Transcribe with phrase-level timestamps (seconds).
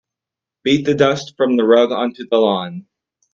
[0.63, 2.87] Beat the dust from the rug onto the lawn.